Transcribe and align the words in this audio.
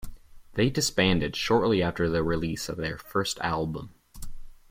They 0.55 0.71
disbanded 0.71 1.35
shortly 1.35 1.83
after 1.83 2.09
the 2.09 2.23
release 2.23 2.69
of 2.69 2.77
their 2.77 2.97
first 2.97 3.37
album. 3.41 3.93